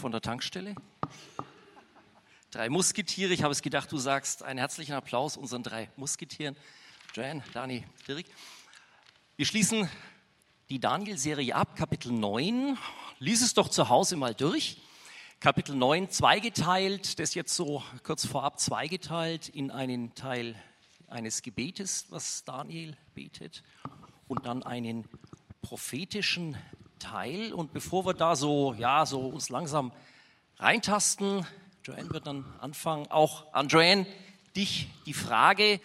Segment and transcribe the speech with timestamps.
[0.00, 0.74] von der Tankstelle.
[2.50, 3.34] Drei Musketiere.
[3.34, 6.56] Ich habe es gedacht, du sagst einen herzlichen Applaus unseren drei Musketieren.
[7.14, 8.24] Joanne, Dani, Dirk.
[9.36, 9.90] Wir schließen
[10.70, 12.78] die Daniel-Serie ab, Kapitel 9.
[13.18, 14.80] Lies es doch zu Hause mal durch.
[15.38, 20.54] Kapitel 9 zweigeteilt, das jetzt so kurz vorab zweigeteilt in einen Teil
[21.08, 23.62] eines Gebetes, was Daniel betet,
[24.28, 25.06] und dann einen
[25.60, 26.56] prophetischen
[27.00, 27.52] Teil.
[27.52, 29.92] Und bevor wir da so, ja, so uns langsam
[30.58, 31.44] reintasten,
[31.82, 34.06] Joanne wird dann anfangen, auch an Joanne,
[34.54, 35.80] dich die Frage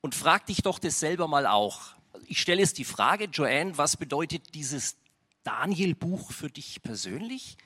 [0.00, 1.80] und frag dich doch das selber mal auch.
[2.26, 4.96] Ich stelle es die Frage, Joanne, was bedeutet dieses
[5.44, 7.56] Daniel-Buch für dich persönlich?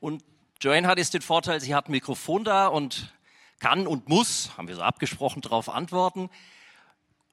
[0.00, 0.24] Und
[0.60, 3.12] Joanne hat jetzt den Vorteil, sie hat ein Mikrofon da und
[3.60, 6.30] kann und muss, haben wir so abgesprochen, darauf antworten.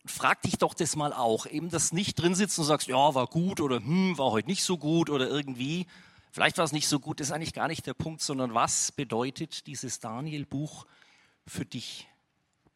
[0.05, 3.28] Frag dich doch das mal auch, eben das nicht drin sitzen und sagst, ja, war
[3.28, 5.88] gut oder hm, war heute nicht so gut oder irgendwie,
[6.31, 8.92] vielleicht war es nicht so gut, das ist eigentlich gar nicht der Punkt, sondern was
[8.92, 10.86] bedeutet dieses Daniel-Buch
[11.45, 12.08] für dich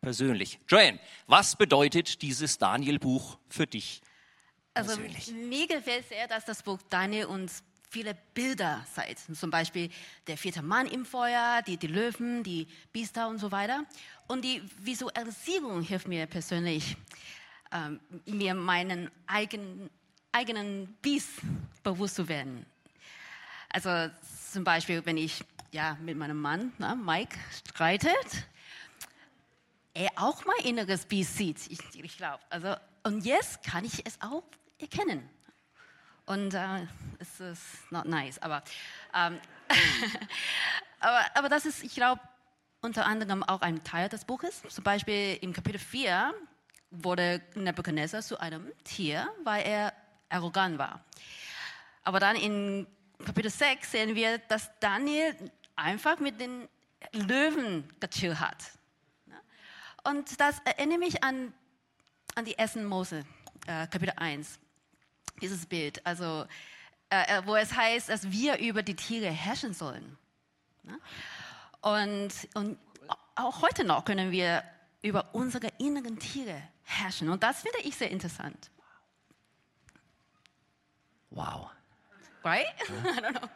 [0.01, 0.59] persönlich?
[0.67, 4.01] Joanne, was bedeutet dieses Daniel-Buch für dich
[4.73, 5.29] persönlich?
[5.29, 7.63] Also mir gefällt sehr, dass das Buch Daniel uns
[7.93, 9.19] viele Bilder zeigt.
[9.35, 9.89] Zum Beispiel
[10.25, 13.85] der vierte Mann im Feuer, die, die Löwen, die Biester und so weiter.
[14.27, 16.95] Und die Visualisierung hilft mir persönlich,
[17.71, 19.89] ähm, mir meinen eigenen,
[20.31, 21.41] eigenen Biest
[21.83, 22.65] bewusst zu werden.
[23.69, 24.11] Also
[24.51, 28.47] zum Beispiel, wenn ich ja, mit meinem Mann, na, Mike, streitet,
[29.93, 32.39] er auch mein inneres Biest sieht, ich, ich glaube.
[32.49, 34.43] Also, und jetzt kann ich es auch
[34.79, 35.27] erkennen.
[36.25, 36.87] Und äh,
[37.19, 38.63] es ist not nice, aber,
[39.13, 39.39] ähm,
[40.99, 42.21] aber, aber das ist, ich glaube,
[42.83, 44.61] unter anderem auch ein Teil des Buches.
[44.67, 46.33] Zum Beispiel im Kapitel 4
[46.91, 49.93] wurde Nebuchadnezzar zu einem Tier, weil er
[50.29, 51.03] arrogant war.
[52.03, 52.85] Aber dann in
[53.25, 55.33] Kapitel 6 sehen wir, dass Daniel
[55.75, 56.67] einfach mit den
[57.13, 58.57] Löwen gechillt hat.
[60.03, 61.53] Und das erinnert mich an,
[62.35, 63.23] an die ersten Mose,
[63.65, 64.59] äh, Kapitel 1
[65.41, 66.45] dieses Bild, also
[67.09, 70.17] äh, äh, wo es heißt, dass wir über die Tiere herrschen sollen.
[70.83, 70.99] Ne?
[71.83, 72.77] Und, und
[73.35, 74.63] auch heute noch können wir
[75.01, 77.27] über unsere inneren Tiere herrschen.
[77.29, 78.71] Und das finde ich sehr interessant.
[81.29, 81.69] Wow.
[82.43, 82.65] Right?
[82.87, 83.11] Ja.
[83.11, 83.49] I don't know.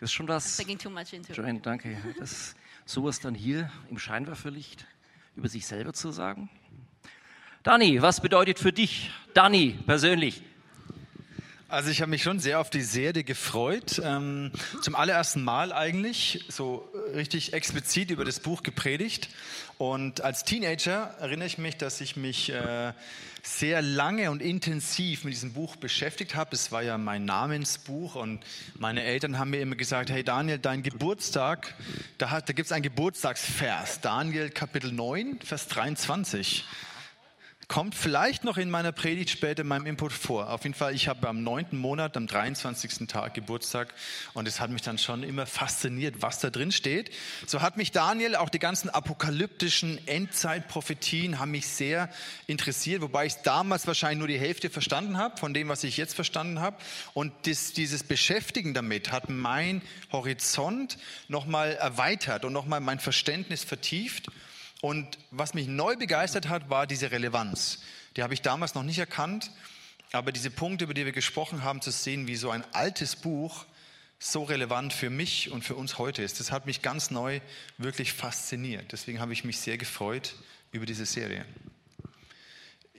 [0.00, 0.56] Das ist schon was.
[0.56, 1.98] Too much into Joanne, danke.
[2.18, 2.54] Das,
[2.86, 4.86] sowas dann hier im Scheinwerferlicht
[5.36, 6.48] über sich selber zu sagen.
[7.64, 10.42] Dani, was bedeutet für dich, Dani persönlich,
[11.74, 14.00] also ich habe mich schon sehr auf die Serie gefreut.
[14.02, 19.28] Ähm, zum allerersten Mal eigentlich, so richtig explizit über das Buch gepredigt.
[19.76, 22.92] Und als Teenager erinnere ich mich, dass ich mich äh,
[23.42, 26.54] sehr lange und intensiv mit diesem Buch beschäftigt habe.
[26.54, 28.44] Es war ja mein Namensbuch und
[28.78, 31.74] meine Eltern haben mir immer gesagt, hey Daniel, dein Geburtstag,
[32.18, 36.64] da, da gibt es einen Geburtstagsvers, Daniel Kapitel 9, Vers 23
[37.68, 40.50] kommt vielleicht noch in meiner Predigt später in meinem Input vor.
[40.50, 43.06] Auf jeden Fall, ich habe am neunten Monat, am 23.
[43.08, 43.94] Tag Geburtstag
[44.34, 47.10] und es hat mich dann schon immer fasziniert, was da drin steht.
[47.46, 52.10] So hat mich Daniel, auch die ganzen apokalyptischen Endzeitprophetien haben mich sehr
[52.46, 56.14] interessiert, wobei ich damals wahrscheinlich nur die Hälfte verstanden habe von dem, was ich jetzt
[56.14, 56.76] verstanden habe.
[57.14, 59.82] Und das, dieses Beschäftigen damit hat mein
[60.12, 60.98] Horizont
[61.28, 64.28] nochmal erweitert und nochmal mein Verständnis vertieft.
[64.84, 67.78] Und was mich neu begeistert hat, war diese Relevanz.
[68.18, 69.50] Die habe ich damals noch nicht erkannt,
[70.12, 73.64] aber diese Punkte, über die wir gesprochen haben, zu sehen, wie so ein altes Buch
[74.18, 77.40] so relevant für mich und für uns heute ist, das hat mich ganz neu
[77.78, 78.92] wirklich fasziniert.
[78.92, 80.34] Deswegen habe ich mich sehr gefreut
[80.70, 81.46] über diese Serie.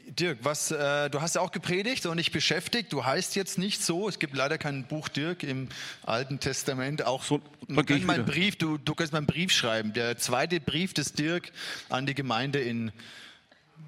[0.08, 2.94] Dirk, was, äh, du hast ja auch gepredigt und dich beschäftigt.
[2.94, 4.08] Du heißt jetzt nicht so.
[4.08, 5.70] Es gibt leider kein Buch Dirk im
[6.04, 7.06] Alten Testament.
[7.06, 9.94] Auch so, man kann mal Brief, du, du kannst mal einen Brief schreiben.
[9.94, 11.52] Der zweite Brief des Dirk
[11.90, 12.92] an die Gemeinde in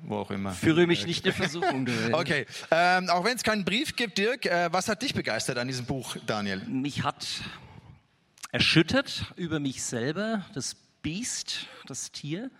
[0.04, 0.52] wo auch immer.
[0.52, 1.88] Führe mich nicht in Versuchung.
[2.12, 5.68] okay, ähm, auch wenn es keinen Brief gibt, Dirk, äh, was hat dich begeistert an
[5.68, 6.62] diesem Buch, Daniel?
[6.66, 7.26] Mich hat
[8.52, 12.52] erschüttert über mich selber das Biest, das Tier.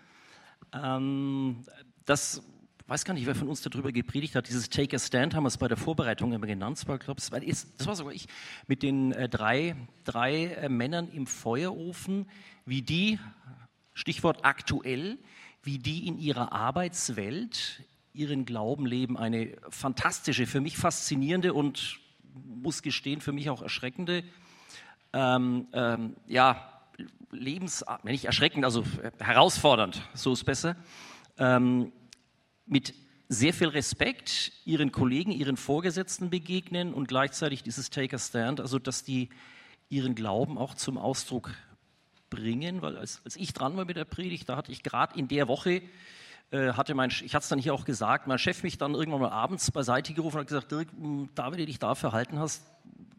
[0.72, 1.64] Ähm,
[2.04, 2.42] das
[2.88, 5.48] weiß gar nicht, wer von uns darüber gepredigt hat, dieses Take a Stand haben wir
[5.48, 6.78] es bei der Vorbereitung immer genannt.
[6.78, 8.26] Das war, glaub, das war, sogar ich,
[8.66, 12.26] mit den äh, drei, drei äh, Männern im Feuerofen,
[12.64, 13.18] wie die,
[13.92, 15.18] Stichwort aktuell,
[15.62, 17.82] wie die in ihrer Arbeitswelt
[18.14, 19.18] ihren Glauben leben.
[19.18, 21.98] Eine fantastische, für mich faszinierende und
[22.32, 24.22] muss gestehen, für mich auch erschreckende,
[25.12, 26.72] ähm, ähm, ja,
[27.32, 30.76] Lebens, nicht erschreckend, also äh, herausfordernd, so ist besser.
[31.36, 31.92] Ähm,
[32.68, 32.94] mit
[33.28, 38.78] sehr viel Respekt ihren Kollegen, ihren Vorgesetzten begegnen und gleichzeitig dieses Take a Stand, also
[38.78, 39.28] dass die
[39.90, 41.50] ihren Glauben auch zum Ausdruck
[42.30, 45.28] bringen, weil als, als ich dran war mit der Predigt, da hatte ich gerade in
[45.28, 45.82] der Woche,
[46.50, 49.20] äh, hatte mein, ich hatte es dann hier auch gesagt, mein Chef mich dann irgendwann
[49.20, 50.88] mal abends beiseite gerufen und hat gesagt, Dirk,
[51.34, 52.62] da, wie du dich da verhalten hast,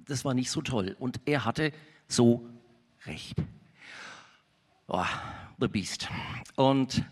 [0.08, 0.96] das war nicht so toll.
[1.00, 1.72] Und er hatte
[2.08, 2.48] so
[3.06, 3.36] recht.
[4.88, 5.06] Oh,
[5.60, 6.08] the Beast.
[6.56, 7.04] Und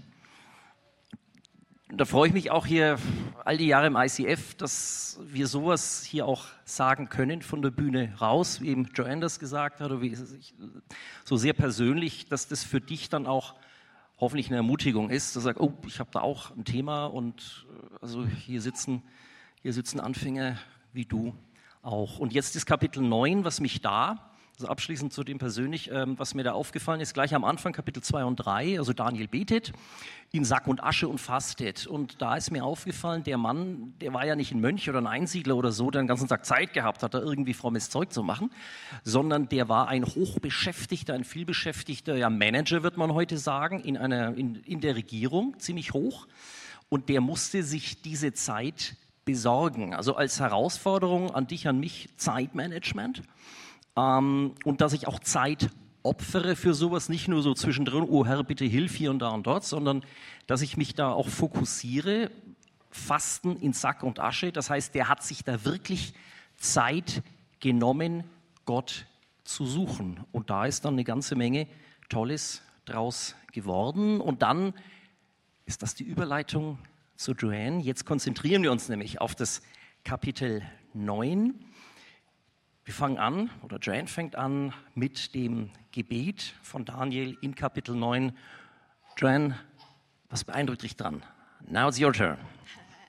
[1.89, 2.98] da freue ich mich auch hier
[3.45, 8.13] all die Jahre im ICF, dass wir sowas hier auch sagen können von der Bühne
[8.19, 10.18] raus, wie eben Joanne das gesagt hat, oder wie
[11.24, 13.56] so sehr persönlich, dass das für dich dann auch
[14.19, 17.66] hoffentlich eine Ermutigung ist, dass du sagst, oh, ich habe da auch ein Thema und
[17.69, 19.01] äh, also hier sitzen,
[19.62, 20.57] hier sitzen Anfänger
[20.92, 21.36] wie du
[21.84, 22.19] auch.
[22.19, 24.26] Und jetzt ist Kapitel 9, was mich da
[24.57, 28.01] also abschließend zu dem persönlich, ähm, was mir da aufgefallen ist, gleich am Anfang, Kapitel
[28.01, 29.71] 2 und 3, also Daniel betet
[30.31, 31.86] in Sack und Asche und fastet.
[31.86, 35.06] Und da ist mir aufgefallen, der Mann, der war ja nicht ein Mönch oder ein
[35.06, 38.24] Einsiedler oder so, der den ganzen Tag Zeit gehabt hat, da irgendwie frommes Zeug zu
[38.24, 38.50] machen,
[39.04, 44.33] sondern der war ein hochbeschäftigter, ein vielbeschäftigter, ja Manager, wird man heute sagen, in, einer,
[44.36, 46.27] in, in der Regierung, ziemlich hoch.
[46.89, 49.94] Und der musste sich diese Zeit besorgen.
[49.94, 53.21] Also als Herausforderung an dich, an mich, Zeitmanagement
[53.98, 55.70] ähm, und dass ich auch Zeit
[56.04, 59.46] opfere für sowas, nicht nur so zwischendrin, oh Herr, bitte hilf hier und da und
[59.46, 60.04] dort, sondern
[60.46, 62.32] dass ich mich da auch fokussiere,
[62.90, 64.52] Fasten in Sack und Asche.
[64.52, 66.14] Das heißt, der hat sich da wirklich
[66.56, 67.22] Zeit
[67.60, 68.24] genommen,
[68.66, 69.06] Gott
[69.44, 70.22] zu suchen.
[70.32, 71.68] Und da ist dann eine ganze Menge
[72.10, 74.22] Tolles draus geworden.
[74.22, 74.74] Und dann
[75.66, 76.80] ist das die Überleitung
[77.16, 77.82] zu Joanne.
[77.82, 79.62] Jetzt konzentrieren wir uns nämlich auf das
[80.04, 80.64] Kapitel
[80.94, 81.54] 9.
[82.88, 88.31] Wir fangen an, oder Joanne fängt an mit dem Gebet von Daniel in Kapitel 9.
[89.18, 89.60] Joanne,
[90.30, 91.22] was beeindruckt dich dran?
[91.68, 92.38] Now it's your turn.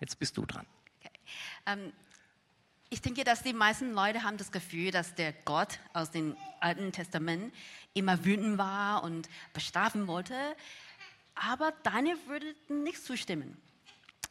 [0.01, 0.67] Jetzt bist du dran.
[0.99, 1.13] Okay.
[1.67, 1.93] Ähm,
[2.91, 6.91] ich denke, dass die meisten Leute haben das Gefühl, dass der Gott aus dem Alten
[6.91, 7.55] Testament
[7.95, 10.35] immer wütend war und bestrafen wollte.
[11.37, 13.57] Aber Daniel würde nicht zustimmen,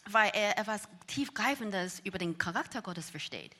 [0.08, 3.56] weil er etwas tiefgreifendes über den Charakter Gottes versteht.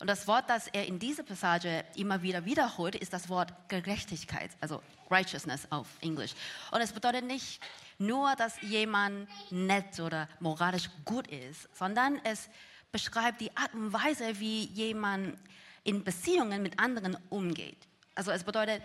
[0.00, 4.50] Und das Wort, das er in dieser Passage immer wieder wiederholt, ist das Wort Gerechtigkeit,
[4.60, 4.80] also
[5.10, 6.34] Righteousness auf Englisch.
[6.70, 7.60] Und es bedeutet nicht
[7.98, 12.48] nur, dass jemand nett oder moralisch gut ist, sondern es
[12.92, 15.36] beschreibt die Art und Weise, wie jemand
[15.82, 17.78] in Beziehungen mit anderen umgeht.
[18.14, 18.82] Also es bedeutet,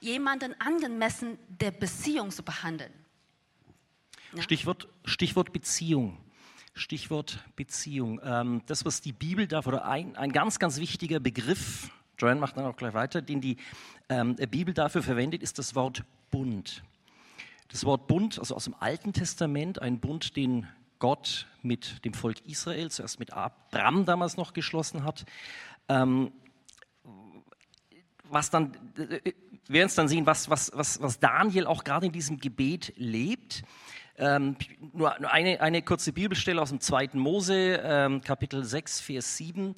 [0.00, 2.92] jemanden angemessen der Beziehung zu behandeln.
[4.34, 4.42] Ja?
[4.42, 6.23] Stichwort, Stichwort Beziehung.
[6.74, 8.20] Stichwort Beziehung.
[8.24, 12.56] Ähm, das, was die Bibel darf, oder ein, ein ganz, ganz wichtiger Begriff, Joanne macht
[12.56, 13.56] dann auch gleich weiter, den die
[14.08, 16.82] ähm, Bibel dafür verwendet, ist das Wort Bund.
[17.68, 20.66] Das Wort Bund, also aus dem Alten Testament, ein Bund, den
[20.98, 25.24] Gott mit dem Volk Israel, zuerst mit Abraham damals noch geschlossen hat.
[25.88, 26.32] Ähm,
[28.30, 29.32] was dann, äh,
[29.66, 32.92] wir werden es dann sehen, was, was, was, was Daniel auch gerade in diesem Gebet
[32.96, 33.62] lebt.
[34.16, 34.56] Ähm,
[34.92, 37.10] nur eine, eine kurze Bibelstelle aus dem 2.
[37.14, 39.74] Mose, ähm, Kapitel 6, Vers 7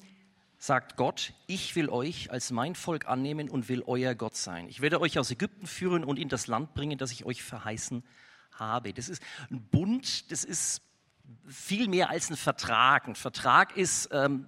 [0.59, 4.67] sagt Gott, ich will euch als mein Volk annehmen und will euer Gott sein.
[4.69, 8.03] Ich werde euch aus Ägypten führen und in das Land bringen, das ich euch verheißen
[8.53, 8.93] habe.
[8.93, 9.21] Das ist
[9.51, 10.81] ein Bund, das ist
[11.47, 13.07] viel mehr als ein Vertrag.
[13.07, 14.47] Ein Vertrag ist, ähm,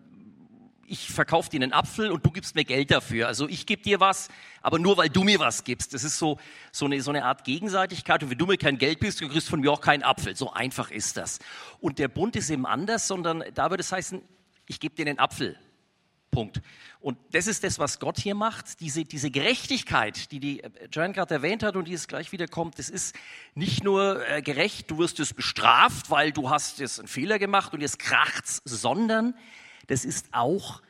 [0.89, 3.27] ich verkaufe dir einen Apfel und du gibst mir Geld dafür.
[3.27, 4.27] Also ich gebe dir was,
[4.62, 5.93] aber nur weil du mir was gibst.
[5.93, 6.38] Das ist so,
[6.72, 8.24] so, eine, so eine Art Gegenseitigkeit.
[8.24, 10.36] Und wenn du mir kein Geld bist, du kriegst von mir auch keinen Apfel.
[10.36, 11.39] So einfach ist das.
[11.79, 14.22] Und der Bund ist eben anders, sondern da würde es heißen,
[14.65, 15.58] ich gebe dir einen Apfel.
[16.31, 16.62] Punkt.
[17.00, 18.79] Und das ist das, was Gott hier macht.
[18.81, 22.77] Diese, diese Gerechtigkeit, die die Joanne gerade erwähnt hat und die es gleich wieder kommt,
[22.77, 23.15] das ist
[23.55, 27.74] nicht nur äh, gerecht, du wirst es bestraft, weil du hast jetzt einen Fehler gemacht
[27.74, 29.34] und jetzt kracht's, sondern
[29.89, 30.81] das ist auch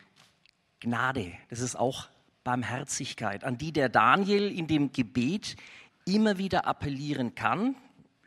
[0.82, 2.08] Gnade, das ist auch
[2.44, 5.56] Barmherzigkeit, an die der Daniel in dem Gebet
[6.06, 7.76] immer wieder appellieren kann.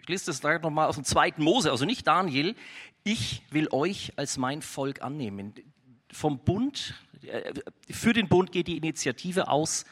[0.01, 2.57] Ich lese das gleich nochmal aus dem zweiten Mose, also nicht Daniel.
[3.05, 5.55] Ich will euch als mein Volk annehmen.
[6.11, 7.53] Vom Bund, äh,
[7.91, 9.85] für den Bund geht die Initiative aus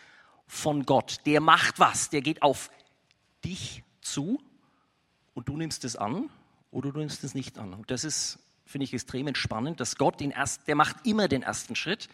[0.46, 1.20] von Gott.
[1.26, 2.70] Der macht was, der geht auf
[3.44, 4.42] dich zu
[5.34, 6.30] und du nimmst es an
[6.70, 7.74] oder du nimmst es nicht an.
[7.74, 8.38] Und das ist
[8.70, 12.08] finde ich extrem entspannend, dass Gott den ersten, der macht immer den ersten Schritt.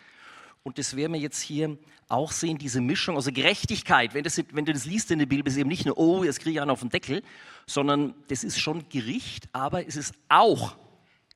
[0.63, 1.77] Und das werden wir jetzt hier
[2.09, 4.15] auch sehen, diese Mischung, also Gerechtigkeit.
[4.15, 6.41] Wenn, das, wenn du das liest in der Bibel, ist eben nicht nur, oh, jetzt
[6.41, 7.23] kriege ich einen auf den Deckel,
[7.67, 10.77] sondern das ist schon Gericht, aber es ist auch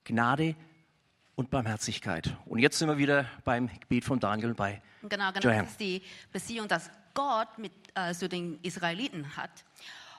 [0.05, 0.57] Gnade
[1.37, 2.37] und Barmherzigkeit.
[2.47, 5.41] Und jetzt sind wir wieder beim Gebet von Daniel bei Genau, genau.
[5.41, 9.51] Das ist die Beziehung, dass Gott mit äh, zu den Israeliten hat.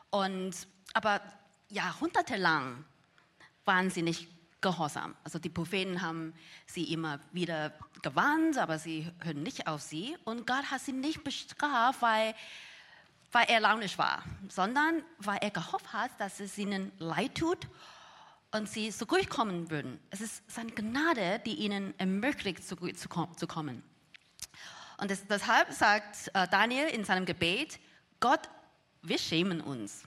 [0.10, 1.22] Und, aber
[1.70, 2.84] jahrhundertelang
[3.66, 4.28] waren sie nicht
[4.62, 5.16] Gehorsam.
[5.24, 6.34] Also die Propheten haben
[6.66, 10.16] sie immer wieder gewarnt, aber sie hören nicht auf sie.
[10.24, 12.36] Und Gott hat sie nicht bestraft, weil,
[13.32, 17.68] weil er launisch war, sondern weil er gehofft hat, dass es ihnen leid tut
[18.52, 20.00] und sie zurückkommen würden.
[20.10, 23.84] Es ist seine Gnade, die ihnen ermöglicht, zurückzukommen.
[24.98, 27.80] Und das, deshalb sagt äh, Daniel in seinem Gebet,
[28.20, 28.42] Gott,
[29.02, 30.04] wir schämen uns.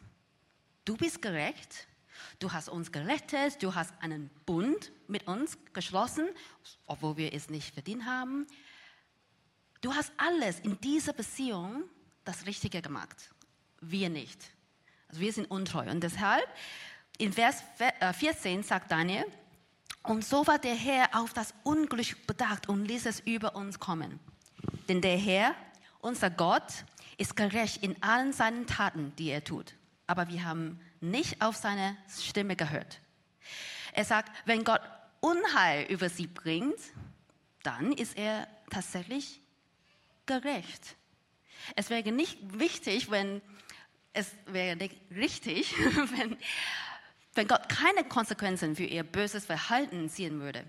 [0.84, 1.88] Du bist gerecht,
[2.38, 6.28] du hast uns gerettet, du hast einen Bund mit uns geschlossen,
[6.86, 8.46] obwohl wir es nicht verdient haben.
[9.80, 11.84] Du hast alles in dieser Beziehung
[12.24, 13.30] das Richtige gemacht.
[13.80, 14.40] Wir nicht.
[15.08, 15.90] Also wir sind untreu.
[15.90, 16.48] Und deshalb,
[17.18, 17.62] in Vers
[18.18, 19.24] 14 äh, sagt Daniel,
[20.02, 24.20] und so war der Herr auf das Unglück bedacht und ließ es über uns kommen.
[24.88, 25.54] Denn der Herr,
[26.00, 26.84] unser Gott,
[27.16, 29.74] ist gerecht in allen seinen Taten, die er tut.
[30.06, 30.80] Aber wir haben
[31.10, 33.00] nicht auf seine Stimme gehört.
[33.92, 34.80] Er sagt, wenn Gott
[35.20, 36.78] Unheil über sie bringt,
[37.62, 39.40] dann ist er tatsächlich
[40.26, 40.96] gerecht.
[41.76, 43.40] Es wäre nicht wichtig, wenn
[44.12, 45.74] es wäre nicht richtig,
[46.16, 46.36] wenn,
[47.34, 50.64] wenn Gott keine Konsequenzen für ihr böses Verhalten ziehen würde.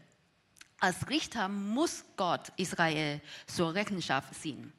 [0.80, 4.74] Als Richter muss Gott Israel zur Rechenschaft ziehen.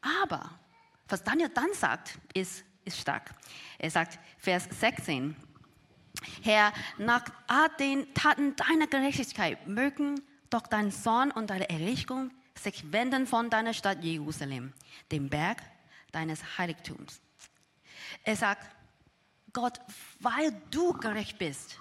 [0.00, 0.58] Aber
[1.08, 3.34] was Daniel dann sagt, ist, ist stark.
[3.78, 5.36] Er sagt, Vers 16,
[6.42, 12.92] Herr, nach all den Taten deiner Gerechtigkeit mögen doch dein Zorn und deine Erregung sich
[12.92, 14.72] wenden von deiner Stadt Jerusalem,
[15.10, 15.62] dem Berg
[16.12, 17.20] deines Heiligtums.
[18.22, 18.64] Er sagt,
[19.52, 19.80] Gott,
[20.20, 21.78] weil du gerecht bist,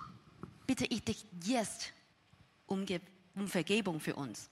[0.66, 1.94] bitte ich dich jetzt
[2.68, 2.86] um
[3.36, 4.50] um Vergebung für uns.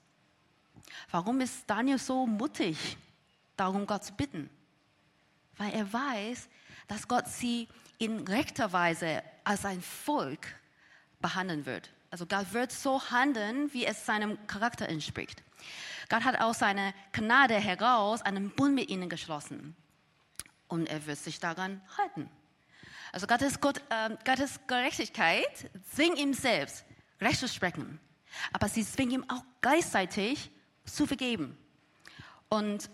[1.10, 2.96] Warum ist Daniel so mutig,
[3.56, 4.50] darum Gott zu bitten?
[5.56, 6.48] Weil er weiß,
[6.88, 7.68] dass Gott sie
[7.98, 10.46] in rechter Weise als ein Volk
[11.20, 11.90] behandeln wird.
[12.10, 15.42] Also Gott wird so handeln, wie es seinem Charakter entspricht.
[16.08, 19.76] Gott hat aus seiner Gnade heraus einen Bund mit ihnen geschlossen.
[20.68, 22.28] Und er wird sich daran halten.
[23.12, 26.84] Also Gottes, Gott, äh, Gottes Gerechtigkeit zwingt ihm selbst,
[27.20, 28.00] Recht zu sprechen
[28.52, 30.50] aber sie zwingen ihm auch gleichzeitig
[30.84, 31.56] zu vergeben.
[32.48, 32.90] Und,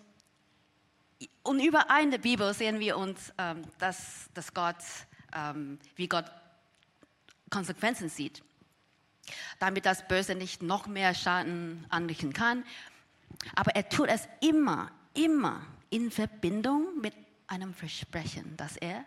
[1.42, 4.76] und überall in der Bibel sehen wir uns, ähm, dass, dass Gott,
[5.34, 6.26] ähm, wie Gott
[7.50, 8.42] Konsequenzen sieht,
[9.58, 12.64] damit das Böse nicht noch mehr Schaden anrichten kann.
[13.54, 17.14] Aber er tut es immer, immer in Verbindung mit
[17.46, 19.04] einem Versprechen, das er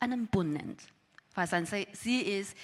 [0.00, 0.82] einen Bund nennt.
[1.34, 2.56] Weil sein Ziel ist,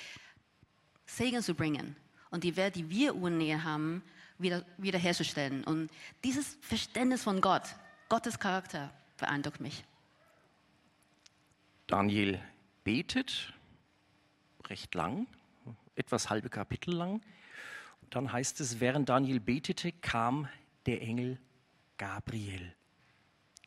[1.06, 1.96] Segen zu bringen
[2.30, 4.02] und die Welt, die wir Unnähe haben,
[4.38, 5.64] wieder, wiederherzustellen.
[5.64, 5.90] Und
[6.22, 7.64] dieses Verständnis von Gott,
[8.10, 9.84] Gottes Charakter, beeindruckt mich.
[11.86, 12.40] Daniel
[12.82, 13.52] betet
[14.66, 15.28] recht lang,
[15.94, 17.22] etwas halbe Kapitel lang.
[18.02, 20.48] Und dann heißt es, während Daniel betete, kam
[20.86, 21.38] der Engel
[21.98, 22.74] Gabriel.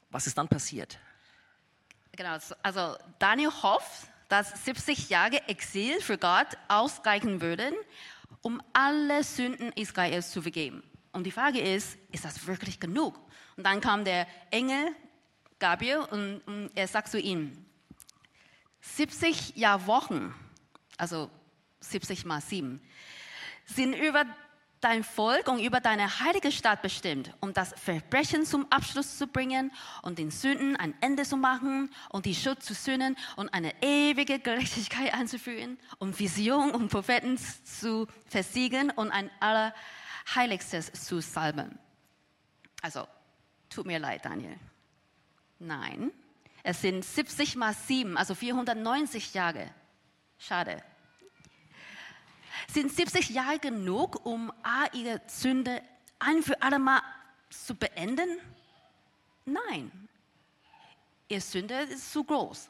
[0.10, 1.00] Was ist dann passiert?
[2.12, 7.74] Genau, also Daniel hofft, dass 70 Jahre Exil für Gott ausreichen würden,
[8.42, 10.84] um alle Sünden Israels zu vergeben.
[11.14, 13.18] Und die Frage ist, ist das wirklich genug?
[13.56, 14.94] Und dann kam der Engel
[15.60, 17.66] Gabriel und, und er sagt zu ihm,
[18.82, 20.34] 70 Jahrwochen,
[20.98, 21.30] also
[21.80, 22.82] 70 mal 7,
[23.66, 24.26] sind über
[24.82, 29.72] dein Volk und über deine heilige Stadt bestimmt, um das Verbrechen zum Abschluss zu bringen
[30.02, 34.40] und den Sünden ein Ende zu machen und die Schuld zu sühnen und eine ewige
[34.40, 39.32] Gerechtigkeit einzuführen und Vision und Propheten zu versiegen und ein
[40.26, 41.78] Allerheiligstes zu salben.
[42.82, 43.08] Also,
[43.70, 44.58] tut mir leid, Daniel.
[45.60, 46.12] Nein,
[46.64, 49.70] es sind 70 mal 7, also 490 Jahre.
[50.38, 50.84] Schade.
[52.68, 55.82] Sind 70 Jahre genug, um all ihre Sünde
[56.20, 57.02] ein für alle Mal
[57.50, 58.40] zu beenden?
[59.46, 59.92] Nein.
[61.28, 62.70] Ihre Sünde ist zu groß.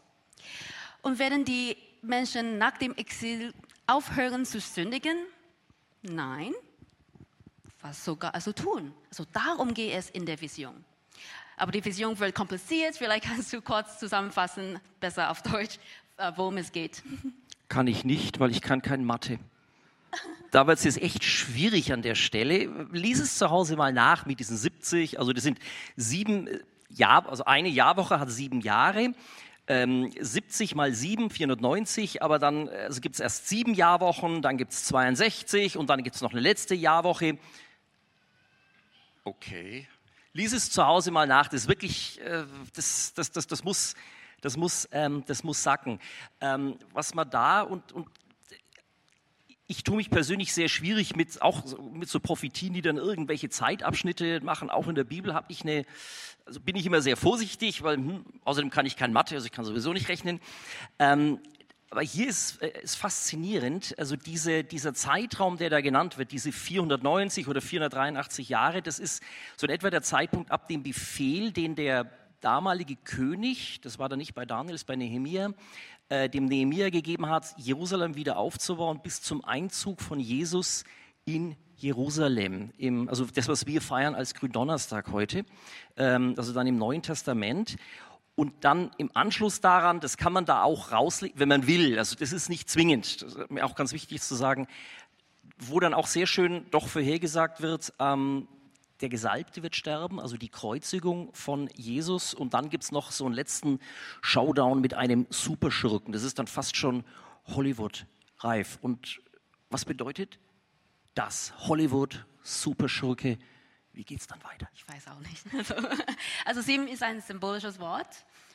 [1.01, 3.53] Und werden die Menschen nach dem Exil
[3.87, 5.17] aufhören zu sündigen?
[6.01, 6.53] Nein.
[7.83, 8.93] Was sogar also tun?
[9.09, 10.85] Also darum geht es in der Vision.
[11.57, 12.95] Aber die Vision wird kompliziert.
[12.95, 15.79] Vielleicht kannst du kurz zusammenfassen, besser auf Deutsch,
[16.15, 17.03] äh, worum es geht.
[17.67, 19.37] Kann ich nicht, weil ich kann kein Mathe.
[20.51, 22.87] Da wird es jetzt echt schwierig an der Stelle.
[22.91, 25.19] Lies es zu Hause mal nach mit diesen 70.
[25.19, 25.59] Also das sind
[25.97, 29.13] sieben äh, Jahr, also eine Jahrwoche hat sieben Jahre.
[29.67, 34.73] Ähm, 70 mal 7, 490, aber dann also gibt es erst sieben Jahrwochen, dann gibt
[34.73, 37.37] es 62 und dann gibt es noch eine letzte Jahrwoche.
[39.23, 39.87] Okay.
[40.33, 42.43] Lies es zu Hause mal nach, das ist wirklich, äh,
[42.75, 43.95] das, das, das, das muss,
[44.41, 45.99] das muss, ähm, das muss sacken.
[46.41, 48.07] Ähm, was man da und, und
[49.67, 51.63] ich tue mich persönlich sehr schwierig mit auch
[51.93, 54.69] mit so Prophetien, die dann irgendwelche Zeitabschnitte machen.
[54.69, 55.85] Auch in der Bibel habe ich eine,
[56.45, 59.51] also bin ich immer sehr vorsichtig, weil hm, außerdem kann ich kein Mathe, also ich
[59.51, 60.41] kann sowieso nicht rechnen.
[60.99, 61.39] Ähm,
[61.93, 66.51] aber hier ist, äh, ist faszinierend, also diese, dieser Zeitraum, der da genannt wird, diese
[66.51, 69.21] 490 oder 483 Jahre, das ist
[69.57, 72.09] so in etwa der Zeitpunkt ab dem Befehl, den der
[72.41, 75.53] damalige König, das war da nicht bei Daniel, ist bei Nehemia,
[76.09, 80.85] äh, dem Nehemia gegeben hat, Jerusalem wieder aufzubauen bis zum Einzug von Jesus
[81.25, 82.71] in Jerusalem.
[82.79, 85.45] Im, also das, was wir feiern als Gründonnerstag heute,
[85.95, 87.75] ähm, also dann im Neuen Testament.
[88.35, 91.99] Und dann im Anschluss daran, das kann man da auch rauslegen, wenn man will.
[91.99, 93.21] Also das ist nicht zwingend.
[93.21, 94.67] Das ist mir auch ganz wichtig zu sagen,
[95.59, 98.47] wo dann auch sehr schön doch vorhergesagt wird, ähm,
[99.01, 102.33] der Gesalbte wird sterben, also die Kreuzigung von Jesus.
[102.33, 103.79] Und dann gibt es noch so einen letzten
[104.21, 106.13] Showdown mit einem Superschurken.
[106.13, 107.03] Das ist dann fast schon
[107.47, 108.79] Hollywood-reif.
[108.81, 109.19] Und
[109.69, 110.39] was bedeutet
[111.15, 111.53] das?
[111.67, 113.37] Hollywood, Superschurke.
[113.93, 114.67] Wie geht es dann weiter?
[114.75, 115.45] Ich weiß auch nicht.
[115.53, 115.75] Also,
[116.45, 118.07] also sieben ist ein symbolisches Wort.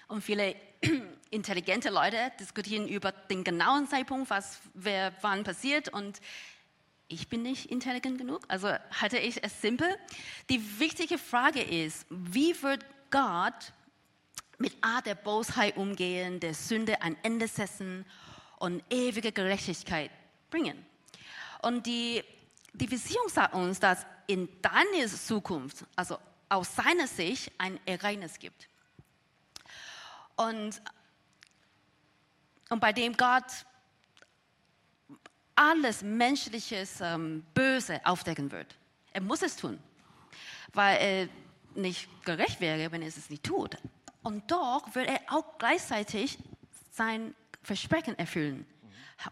[0.08, 0.56] Und viele
[1.30, 5.90] intelligente Leute diskutieren über den genauen Zeitpunkt, was wer wann passiert.
[5.90, 6.20] Und
[7.08, 8.68] ich bin nicht intelligent genug, also
[9.00, 9.88] halte ich es simpel.
[10.50, 13.72] Die wichtige Frage ist, wie wird Gott
[14.58, 18.04] mit Art der Bosheit umgehen, der Sünde ein Ende setzen
[18.58, 20.10] und ewige Gerechtigkeit
[20.50, 20.84] bringen?
[21.62, 22.22] Und die,
[22.72, 26.18] die Vision sagt uns, dass in Daniels Zukunft, also
[26.48, 28.68] aus seiner Sicht, ein Ereignis gibt.
[30.36, 30.80] Und,
[32.68, 33.66] und bei dem Gott
[35.56, 38.76] alles menschliches ähm, Böse aufdecken wird.
[39.12, 39.78] Er muss es tun,
[40.72, 41.28] weil er
[41.74, 43.76] nicht gerecht wäre, wenn er es nicht tut.
[44.22, 46.38] Und doch wird er auch gleichzeitig
[46.92, 48.66] sein Versprechen erfüllen,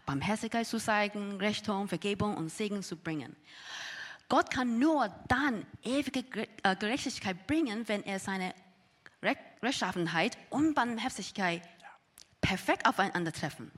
[0.05, 3.35] Barmherzigkeit zu zeigen, Rechtung, Vergebung und Segen zu bringen.
[4.29, 8.53] Gott kann nur dann ewige äh, Gerechtigkeit bringen, wenn er seine
[9.63, 11.61] Rechtschaffenheit und Barmherzigkeit
[12.41, 13.71] perfekt aufeinander treffen.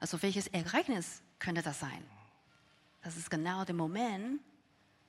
[0.00, 2.04] Also welches Ereignis könnte das sein?
[3.02, 4.40] Das ist genau der Moment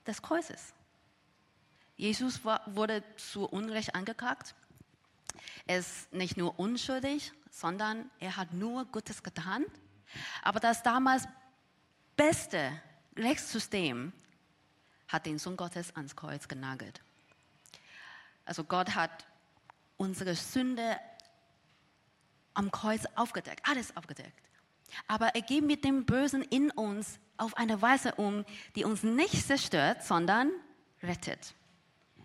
[0.05, 0.73] des Kreuzes.
[1.97, 4.53] Jesus wurde zu Unrecht angeklagt.
[5.65, 9.65] Er ist nicht nur unschuldig, sondern er hat nur Gutes getan.
[10.43, 11.27] Aber das damals
[12.15, 12.71] beste
[13.17, 14.13] Rechtssystem
[15.07, 17.01] hat den Sohn Gottes ans Kreuz genagelt.
[18.45, 19.25] Also Gott hat
[19.97, 20.97] unsere Sünde
[22.53, 24.49] am Kreuz aufgedeckt, alles aufgedeckt.
[25.07, 29.45] Aber er geht mit dem Bösen in uns auf eine Weise um, die uns nicht
[29.45, 30.51] zerstört, sondern
[31.03, 31.53] rettet.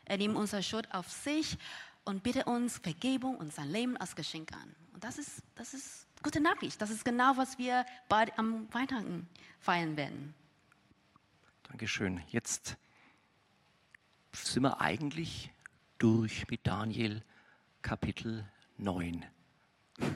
[0.04, 1.58] Er nimmt unsere Schuld auf sich
[2.04, 4.74] und bittet uns Vergebung und sein Leben als Geschenk an.
[4.92, 6.80] Und das ist, das ist gute Nachricht.
[6.80, 9.28] Das ist genau, was wir bald am Weihnachten
[9.60, 10.34] feiern werden.
[11.70, 12.20] Dankeschön.
[12.26, 12.76] Jetzt
[14.32, 15.52] sind wir eigentlich
[15.98, 17.22] durch mit Daniel
[17.80, 18.44] Kapitel
[18.78, 19.24] 9.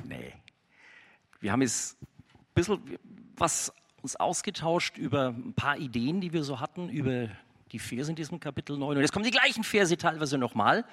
[0.03, 0.33] Nee.
[1.39, 1.97] Wir haben es
[2.55, 2.99] bisschen
[3.37, 7.29] was uns ausgetauscht über ein paar Ideen, die wir so hatten, über
[7.71, 8.97] die Verse in diesem Kapitel 9.
[8.97, 10.85] Und jetzt kommen die gleichen Verse teilweise nochmal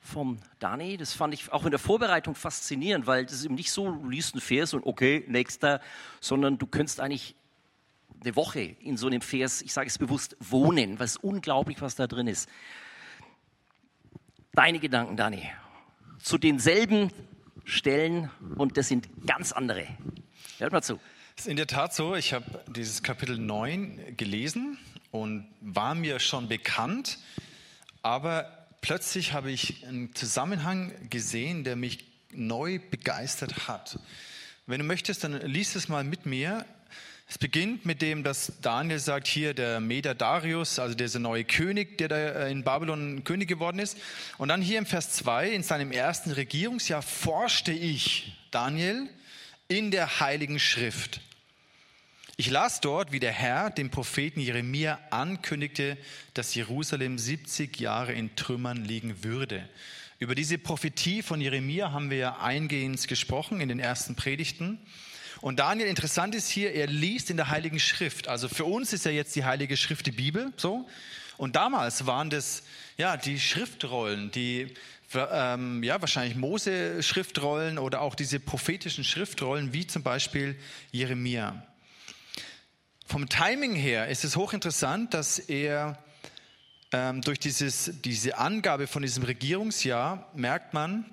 [0.00, 0.96] vom Dani.
[0.96, 4.08] Das fand ich auch in der Vorbereitung faszinierend, weil das ist eben nicht so, du
[4.08, 5.80] liest einen Vers und okay, nächster,
[6.20, 7.34] sondern du könntest eigentlich
[8.22, 12.06] eine Woche in so einem Vers, ich sage es bewusst, wohnen, was unglaublich, was da
[12.06, 12.48] drin ist.
[14.52, 15.42] Deine Gedanken, Dani,
[16.18, 17.10] zu denselben
[17.64, 19.86] Stellen und das sind ganz andere.
[20.58, 20.98] Hört mal zu.
[21.36, 24.78] Es ist in der Tat so, ich habe dieses Kapitel 9 gelesen
[25.10, 27.18] und war mir schon bekannt,
[28.02, 33.98] aber plötzlich habe ich einen Zusammenhang gesehen, der mich neu begeistert hat.
[34.66, 36.64] Wenn du möchtest, dann liest es mal mit mir.
[37.28, 41.98] Es beginnt mit dem, dass Daniel sagt, hier der Meder Darius, also dieser neue König,
[41.98, 43.98] der da in Babylon König geworden ist.
[44.38, 49.08] Und dann hier im Vers 2, in seinem ersten Regierungsjahr forschte ich, Daniel,
[49.66, 51.20] in der Heiligen Schrift.
[52.36, 55.96] Ich las dort, wie der Herr dem Propheten Jeremia ankündigte,
[56.34, 59.68] dass Jerusalem 70 Jahre in Trümmern liegen würde.
[60.20, 64.78] Über diese Prophetie von Jeremia haben wir ja eingehend gesprochen in den ersten Predigten.
[65.40, 68.28] Und Daniel, interessant ist hier, er liest in der Heiligen Schrift.
[68.28, 70.88] Also für uns ist ja jetzt die Heilige Schrift die Bibel, so.
[71.36, 72.62] Und damals waren das,
[72.96, 74.74] ja, die Schriftrollen, die
[75.14, 80.58] ähm, ja, wahrscheinlich Mose-Schriftrollen oder auch diese prophetischen Schriftrollen, wie zum Beispiel
[80.92, 81.62] Jeremia.
[83.06, 85.98] Vom Timing her ist es hochinteressant, dass er
[86.92, 91.04] ähm, durch dieses, diese Angabe von diesem Regierungsjahr merkt man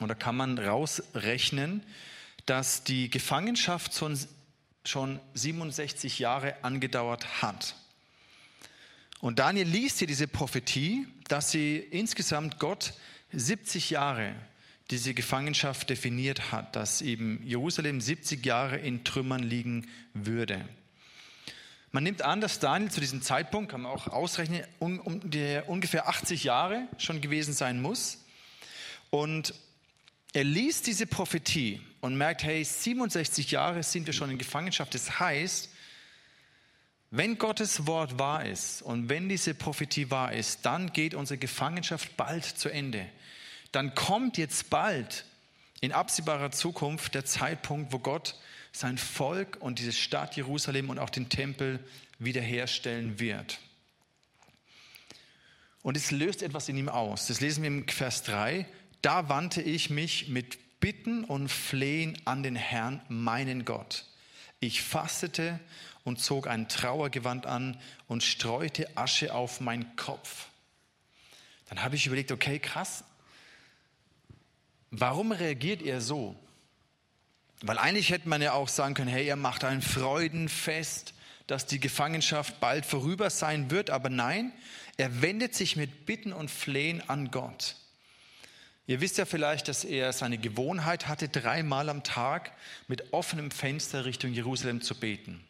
[0.00, 1.82] oder kann man rausrechnen,
[2.46, 3.92] dass die Gefangenschaft
[4.84, 7.74] schon 67 Jahre angedauert hat.
[9.20, 12.94] Und Daniel liest hier diese Prophetie, dass sie insgesamt Gott
[13.32, 14.34] 70 Jahre
[14.90, 20.64] diese Gefangenschaft definiert hat, dass eben Jerusalem 70 Jahre in Trümmern liegen würde.
[21.90, 25.20] Man nimmt an, dass Daniel zu diesem Zeitpunkt, kann man auch ausrechnen, um, um
[25.66, 28.24] ungefähr 80 Jahre schon gewesen sein muss.
[29.10, 29.54] Und
[30.32, 34.94] er liest diese Prophetie und merkt, hey, 67 Jahre sind wir schon in Gefangenschaft.
[34.94, 35.70] Das heißt,
[37.10, 42.16] wenn Gottes Wort wahr ist und wenn diese Prophetie wahr ist, dann geht unsere Gefangenschaft
[42.16, 43.06] bald zu Ende.
[43.72, 45.24] Dann kommt jetzt bald
[45.80, 48.34] in absehbarer Zukunft der Zeitpunkt, wo Gott
[48.72, 51.80] sein Volk und diese Stadt Jerusalem und auch den Tempel
[52.18, 53.58] wiederherstellen wird.
[55.82, 57.26] Und es löst etwas in ihm aus.
[57.26, 58.66] Das lesen wir im Vers 3.
[59.06, 64.04] Da wandte ich mich mit Bitten und Flehen an den Herrn, meinen Gott.
[64.58, 65.60] Ich fastete
[66.02, 70.48] und zog ein Trauergewand an und streute Asche auf meinen Kopf.
[71.68, 73.04] Dann habe ich überlegt, okay, krass,
[74.90, 76.34] warum reagiert er so?
[77.60, 81.14] Weil eigentlich hätte man ja auch sagen können, hey, er macht ein Freudenfest,
[81.46, 84.50] dass die Gefangenschaft bald vorüber sein wird, aber nein,
[84.96, 87.76] er wendet sich mit Bitten und Flehen an Gott.
[88.88, 92.52] Ihr wisst ja vielleicht, dass er seine Gewohnheit hatte, dreimal am Tag
[92.86, 95.42] mit offenem Fenster Richtung Jerusalem zu beten.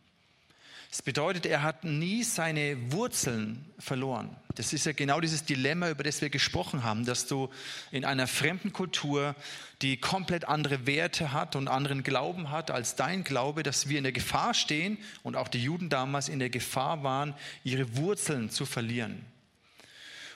[0.90, 4.34] Das bedeutet, er hat nie seine Wurzeln verloren.
[4.54, 7.50] Das ist ja genau dieses Dilemma, über das wir gesprochen haben, dass du
[7.90, 9.34] in einer fremden Kultur,
[9.82, 14.04] die komplett andere Werte hat und anderen Glauben hat als dein Glaube, dass wir in
[14.04, 18.64] der Gefahr stehen und auch die Juden damals in der Gefahr waren, ihre Wurzeln zu
[18.64, 19.26] verlieren.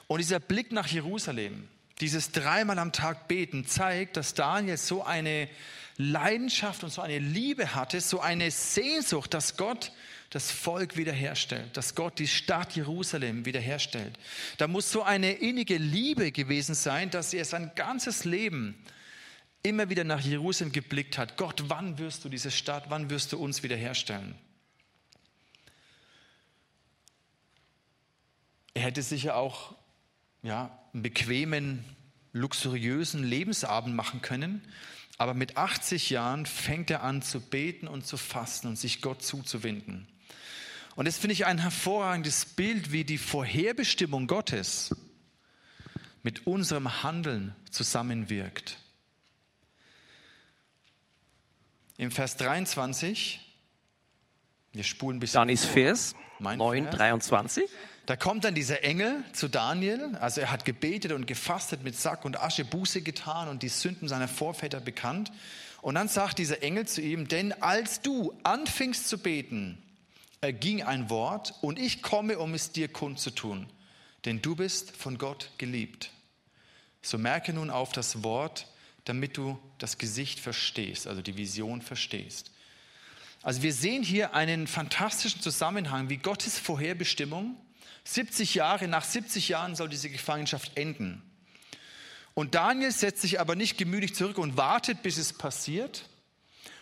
[0.08, 1.68] Und dieser Blick nach Jerusalem,
[2.00, 5.48] dieses dreimal am Tag beten zeigt, dass Daniel so eine
[5.96, 9.92] Leidenschaft und so eine Liebe hatte, so eine Sehnsucht, dass Gott
[10.30, 14.18] das Volk wiederherstellt, dass Gott die Stadt Jerusalem wiederherstellt.
[14.58, 18.82] Da muss so eine innige Liebe gewesen sein, dass er sein ganzes Leben
[19.62, 21.36] immer wieder nach Jerusalem geblickt hat.
[21.36, 24.36] Gott, wann wirst du diese Stadt, wann wirst du uns wiederherstellen?
[28.72, 29.74] Er hätte sicher auch
[30.42, 31.84] ja, einen bequemen,
[32.32, 34.62] luxuriösen Lebensabend machen können.
[35.18, 39.22] Aber mit 80 Jahren fängt er an zu beten und zu fasten und sich Gott
[39.22, 40.08] zuzuwenden.
[40.96, 44.94] Und das finde ich ein hervorragendes Bild, wie die Vorherbestimmung Gottes
[46.22, 48.78] mit unserem Handeln zusammenwirkt.
[51.96, 53.40] Im Vers 23,
[54.72, 55.40] wir spulen ein bisschen.
[55.40, 57.68] Danis Vers 9, 23.
[58.10, 62.24] Da kommt dann dieser Engel zu Daniel, also er hat gebetet und gefastet mit Sack
[62.24, 65.30] und Asche, Buße getan und die Sünden seiner Vorväter bekannt.
[65.80, 69.80] Und dann sagt dieser Engel zu ihm, denn als du anfingst zu beten,
[70.40, 73.68] erging ein Wort und ich komme, um es dir kundzutun,
[74.24, 76.10] denn du bist von Gott geliebt.
[77.02, 78.66] So merke nun auf das Wort,
[79.04, 82.50] damit du das Gesicht verstehst, also die Vision verstehst.
[83.44, 87.56] Also wir sehen hier einen fantastischen Zusammenhang, wie Gottes Vorherbestimmung
[88.14, 91.22] 70 Jahre, nach 70 Jahren soll diese Gefangenschaft enden.
[92.34, 96.08] Und Daniel setzt sich aber nicht gemütlich zurück und wartet, bis es passiert,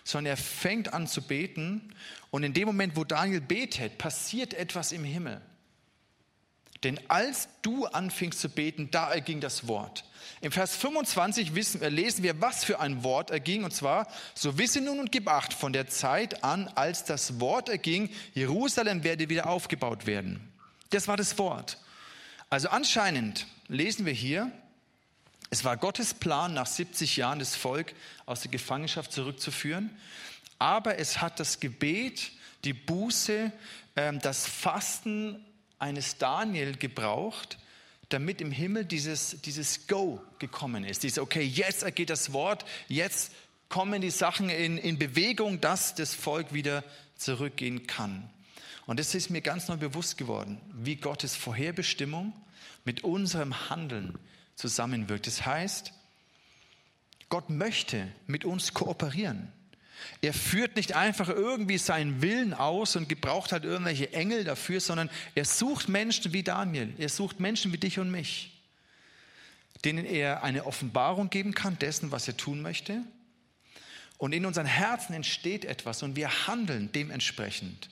[0.04, 1.94] sondern er fängt an zu beten.
[2.30, 5.40] Und in dem Moment, wo Daniel betet, passiert etwas im Himmel.
[6.84, 10.04] Denn als du anfingst zu beten, da erging das Wort.
[10.40, 13.64] Im Vers 25 wissen, lesen wir, was für ein Wort erging.
[13.64, 17.68] Und zwar, so wisse nun und gib acht von der Zeit an, als das Wort
[17.68, 20.52] erging, Jerusalem werde wieder aufgebaut werden.
[20.90, 21.78] Das war das Wort.
[22.50, 24.50] Also anscheinend lesen wir hier,
[25.50, 27.94] es war Gottes Plan, nach 70 Jahren das Volk
[28.26, 29.90] aus der Gefangenschaft zurückzuführen.
[30.58, 32.32] Aber es hat das Gebet,
[32.64, 33.52] die Buße,
[33.96, 35.44] ähm, das Fasten
[35.78, 37.58] eines Daniel gebraucht,
[38.08, 41.02] damit im Himmel dieses, dieses Go gekommen ist.
[41.02, 43.32] Dieses, okay, jetzt ergeht das Wort, jetzt
[43.68, 46.82] kommen die Sachen in, in Bewegung, dass das Volk wieder
[47.16, 48.28] zurückgehen kann.
[48.88, 52.32] Und das ist mir ganz neu bewusst geworden, wie Gottes Vorherbestimmung
[52.86, 54.18] mit unserem Handeln
[54.54, 55.26] zusammenwirkt.
[55.26, 55.92] Das heißt,
[57.28, 59.52] Gott möchte mit uns kooperieren.
[60.22, 65.10] Er führt nicht einfach irgendwie seinen Willen aus und gebraucht halt irgendwelche Engel dafür, sondern
[65.34, 66.94] er sucht Menschen wie Daniel.
[66.96, 68.58] Er sucht Menschen wie dich und mich,
[69.84, 73.02] denen er eine Offenbarung geben kann dessen, was er tun möchte.
[74.16, 77.90] Und in unseren Herzen entsteht etwas und wir handeln dementsprechend.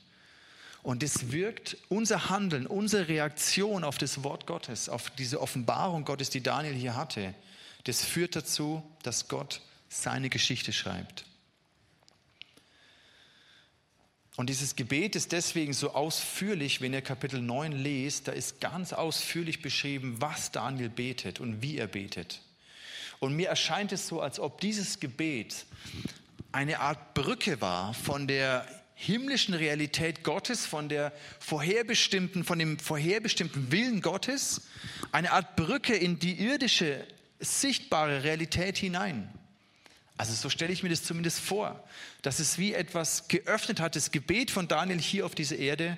[0.87, 6.29] Und es wirkt unser Handeln, unsere Reaktion auf das Wort Gottes, auf diese Offenbarung Gottes,
[6.29, 7.35] die Daniel hier hatte,
[7.83, 11.25] das führt dazu, dass Gott seine Geschichte schreibt.
[14.37, 18.93] Und dieses Gebet ist deswegen so ausführlich, wenn ihr Kapitel 9 lest, da ist ganz
[18.93, 22.39] ausführlich beschrieben, was Daniel betet und wie er betet.
[23.19, 25.65] Und mir erscheint es so, als ob dieses Gebet
[26.53, 28.65] eine Art Brücke war von der
[28.99, 34.61] himmlischen Realität Gottes, von der vorherbestimmten, von dem vorherbestimmten Willen Gottes,
[35.11, 37.05] eine Art Brücke in die irdische,
[37.39, 39.29] sichtbare Realität hinein.
[40.17, 41.87] Also so stelle ich mir das zumindest vor,
[42.23, 43.95] dass es wie etwas geöffnet hat.
[43.95, 45.95] Das Gebet von Daniel hier auf dieser Erde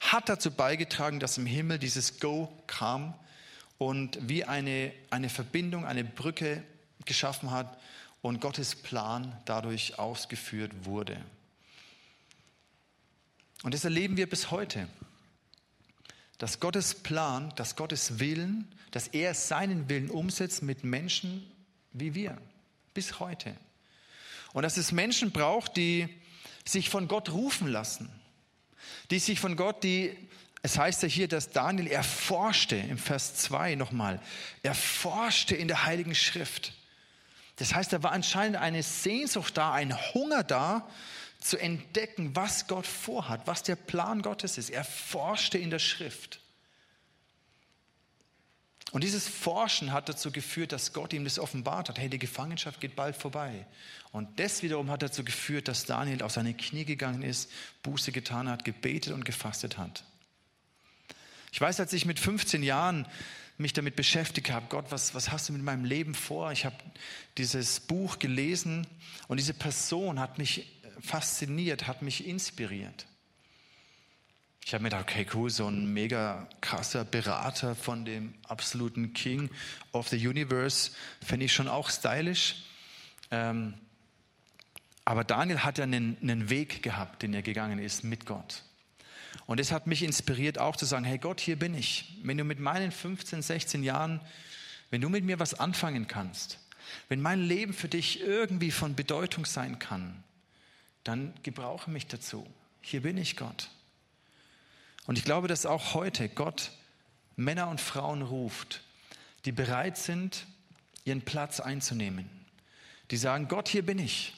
[0.00, 3.14] hat dazu beigetragen, dass im Himmel dieses Go kam
[3.78, 6.62] und wie eine, eine Verbindung, eine Brücke
[7.04, 7.76] geschaffen hat
[8.22, 11.20] und Gottes Plan dadurch ausgeführt wurde.
[13.62, 14.88] Und das erleben wir bis heute,
[16.38, 21.50] dass Gottes Plan, dass Gottes Willen, dass er seinen Willen umsetzt mit Menschen
[21.92, 22.38] wie wir
[22.94, 23.56] bis heute.
[24.52, 26.08] Und dass es Menschen braucht, die
[26.64, 28.10] sich von Gott rufen lassen,
[29.10, 30.16] die sich von Gott, die,
[30.62, 34.20] es heißt ja hier, dass Daniel erforschte, im Vers 2 nochmal,
[34.62, 36.74] erforschte in der Heiligen Schrift.
[37.56, 40.88] Das heißt, da war anscheinend eine Sehnsucht da, ein Hunger da,
[41.38, 44.70] zu entdecken, was Gott vorhat, was der Plan Gottes ist.
[44.70, 46.40] Er forschte in der Schrift.
[48.90, 51.98] Und dieses Forschen hat dazu geführt, dass Gott ihm das offenbart hat.
[51.98, 53.66] Hey, die Gefangenschaft geht bald vorbei.
[54.12, 57.50] Und das wiederum hat dazu geführt, dass Daniel auf seine Knie gegangen ist,
[57.82, 60.04] Buße getan hat, gebetet und gefastet hat.
[61.52, 63.06] Ich weiß, als ich mit 15 Jahren
[63.58, 66.52] mich damit beschäftigt habe, Gott, was, was hast du mit meinem Leben vor?
[66.52, 66.76] Ich habe
[67.36, 68.86] dieses Buch gelesen
[69.26, 73.06] und diese Person hat mich fasziniert, hat mich inspiriert.
[74.64, 79.48] Ich habe mir gedacht, okay, cool, so ein mega krasser Berater von dem absoluten King
[79.92, 80.90] of the Universe,
[81.24, 82.64] fände ich schon auch stylisch.
[83.30, 83.74] Ähm,
[85.06, 88.62] aber Daniel hat ja einen, einen Weg gehabt, den er gegangen ist mit Gott.
[89.46, 92.18] Und es hat mich inspiriert, auch zu sagen, hey Gott, hier bin ich.
[92.22, 94.20] Wenn du mit meinen 15, 16 Jahren,
[94.90, 96.58] wenn du mit mir was anfangen kannst,
[97.08, 100.22] wenn mein Leben für dich irgendwie von Bedeutung sein kann,
[101.08, 102.46] dann gebrauche mich dazu.
[102.82, 103.70] Hier bin ich, Gott.
[105.06, 106.70] Und ich glaube, dass auch heute Gott
[107.34, 108.82] Männer und Frauen ruft,
[109.46, 110.46] die bereit sind,
[111.04, 112.28] ihren Platz einzunehmen.
[113.10, 114.34] Die sagen, Gott, hier bin ich.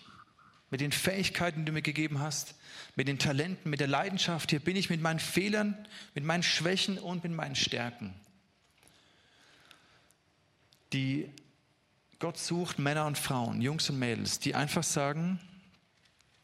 [0.70, 2.54] Mit den Fähigkeiten, die du mir gegeben hast,
[2.94, 4.50] mit den Talenten, mit der Leidenschaft.
[4.50, 5.76] Hier bin ich mit meinen Fehlern,
[6.14, 8.14] mit meinen Schwächen und mit meinen Stärken.
[10.92, 11.28] Die
[12.20, 15.40] Gott sucht Männer und Frauen, Jungs und Mädels, die einfach sagen,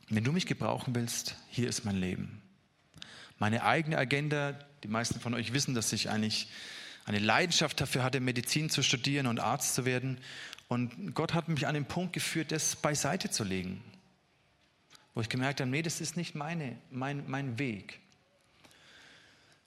[0.08, 2.42] wenn du mich gebrauchen willst, hier ist mein Leben
[3.38, 4.52] meine eigene Agenda.
[4.82, 6.48] Die meisten von euch wissen, dass ich eigentlich
[7.04, 10.18] eine Leidenschaft dafür hatte, Medizin zu studieren und Arzt zu werden.
[10.68, 13.82] Und Gott hat mich an den Punkt geführt, das beiseite zu legen.
[15.14, 18.00] Wo ich gemerkt habe, nee, das ist nicht meine, mein, mein Weg.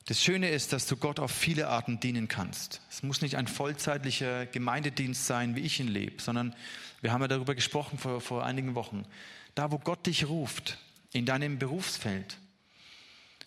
[0.10, 2.82] Das Schöne ist, dass du Gott auf viele Arten dienen kannst.
[2.90, 6.56] Es muss nicht ein vollzeitlicher Gemeindedienst sein, wie ich ihn lebe, sondern
[7.02, 9.06] wir haben ja darüber gesprochen vor, vor einigen Wochen.
[9.54, 10.80] Da, wo Gott dich ruft,
[11.12, 12.40] in deinem Berufsfeld,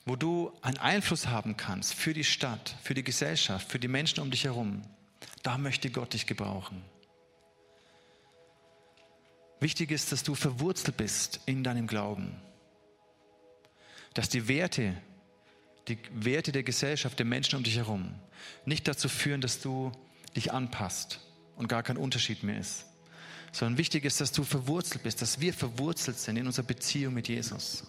[0.05, 4.20] wo du einen Einfluss haben kannst für die Stadt, für die Gesellschaft, für die Menschen
[4.20, 4.83] um dich herum,
[5.42, 6.81] da möchte Gott dich gebrauchen.
[9.59, 12.37] Wichtig ist, dass du verwurzelt bist in deinem Glauben.
[14.14, 14.96] Dass die Werte,
[15.88, 18.14] die Werte der Gesellschaft, der Menschen um dich herum,
[18.64, 19.92] nicht dazu führen, dass du
[20.37, 21.21] dich anpasst
[21.57, 22.87] und gar kein Unterschied mehr ist.
[23.53, 27.29] Sondern wichtig ist, dass du verwurzelt bist, dass wir verwurzelt sind in unserer Beziehung mit
[27.29, 27.85] Jesus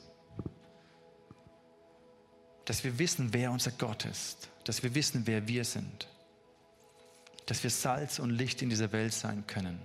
[2.66, 6.08] dass wir wissen, wer unser Gott ist, dass wir wissen, wer wir sind,
[7.46, 9.80] dass wir Salz und Licht in dieser Welt sein können.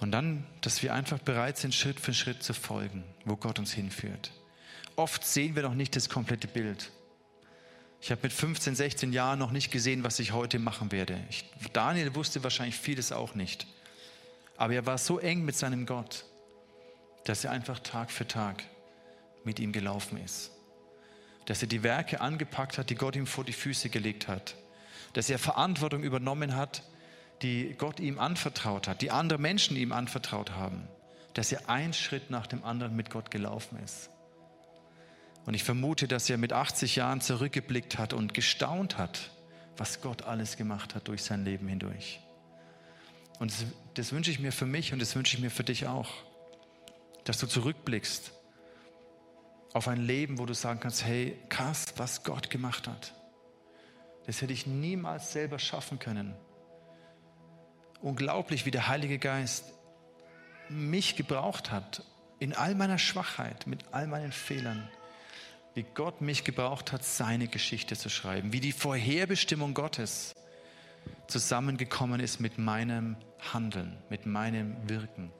[0.00, 3.72] Und dann, dass wir einfach bereit sind, Schritt für Schritt zu folgen, wo Gott uns
[3.72, 4.32] hinführt.
[5.00, 6.90] Oft sehen wir noch nicht das komplette Bild.
[8.02, 11.18] Ich habe mit 15, 16 Jahren noch nicht gesehen, was ich heute machen werde.
[11.30, 13.66] Ich, Daniel wusste wahrscheinlich vieles auch nicht.
[14.58, 16.26] Aber er war so eng mit seinem Gott,
[17.24, 18.62] dass er einfach Tag für Tag
[19.42, 20.50] mit ihm gelaufen ist.
[21.46, 24.54] Dass er die Werke angepackt hat, die Gott ihm vor die Füße gelegt hat.
[25.14, 26.82] Dass er Verantwortung übernommen hat,
[27.40, 30.86] die Gott ihm anvertraut hat, die andere Menschen ihm anvertraut haben.
[31.32, 34.10] Dass er einen Schritt nach dem anderen mit Gott gelaufen ist.
[35.50, 39.30] Und ich vermute, dass er mit 80 Jahren zurückgeblickt hat und gestaunt hat,
[39.76, 42.20] was Gott alles gemacht hat durch sein Leben hindurch.
[43.40, 45.88] Und das, das wünsche ich mir für mich und das wünsche ich mir für dich
[45.88, 46.08] auch,
[47.24, 48.30] dass du zurückblickst
[49.72, 53.12] auf ein Leben, wo du sagen kannst, hey, krass, was Gott gemacht hat.
[54.26, 56.32] Das hätte ich niemals selber schaffen können.
[58.00, 59.64] Unglaublich, wie der Heilige Geist
[60.68, 62.04] mich gebraucht hat,
[62.38, 64.88] in all meiner Schwachheit, mit all meinen Fehlern,
[65.80, 70.34] wie Gott mich gebraucht hat, seine Geschichte zu schreiben, wie die Vorherbestimmung Gottes
[71.26, 73.16] zusammengekommen ist mit meinem
[73.50, 75.32] Handeln, mit meinem Wirken,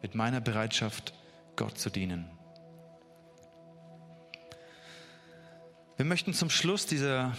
[0.00, 1.12] mit meiner Bereitschaft,
[1.56, 2.24] Gott zu dienen.
[5.98, 7.36] Wir möchten zum Schluss dieser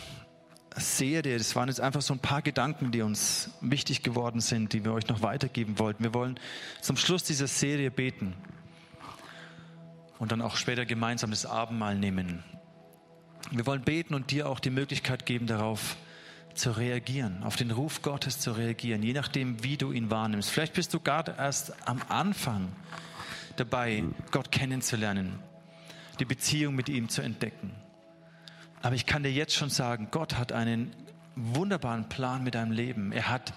[0.77, 4.85] Serie, das waren jetzt einfach so ein paar Gedanken, die uns wichtig geworden sind, die
[4.85, 6.03] wir euch noch weitergeben wollten.
[6.03, 6.39] Wir wollen
[6.81, 8.35] zum Schluss dieser Serie beten
[10.19, 12.43] und dann auch später gemeinsam das Abendmahl nehmen.
[13.51, 15.97] Wir wollen beten und dir auch die Möglichkeit geben, darauf
[16.56, 20.49] zu reagieren, auf den Ruf Gottes zu reagieren, je nachdem, wie du ihn wahrnimmst.
[20.49, 22.69] Vielleicht bist du gerade erst am Anfang
[23.58, 25.39] dabei, Gott kennenzulernen,
[26.19, 27.71] die Beziehung mit ihm zu entdecken.
[28.82, 30.95] Aber ich kann dir jetzt schon sagen, Gott hat einen
[31.36, 33.12] wunderbaren Plan mit deinem Leben.
[33.12, 33.54] Er hat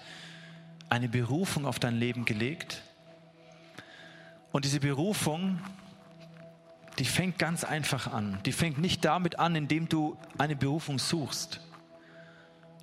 [0.89, 2.81] eine Berufung auf dein Leben gelegt.
[4.51, 5.59] Und diese Berufung,
[6.99, 8.39] die fängt ganz einfach an.
[8.45, 11.61] Die fängt nicht damit an, indem du eine Berufung suchst